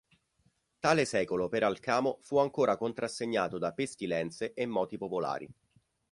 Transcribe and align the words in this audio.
Tale 0.79 1.05
secolo 1.05 1.47
per 1.47 1.61
Alcamo 1.61 2.17
fu 2.23 2.39
ancora 2.39 2.75
contrassegnato 2.75 3.59
da 3.59 3.71
pestilenze 3.71 4.51
e 4.55 4.65
moti 4.65 4.97
popolari. 4.97 5.47